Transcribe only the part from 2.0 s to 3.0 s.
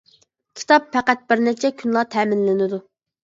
تەمىنلىنىدۇ.